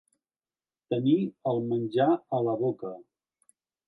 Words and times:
Tenir 0.93 1.17
el 1.51 1.61
menjar 1.73 2.07
a 2.39 2.39
la 2.47 2.57
boca. 2.63 2.95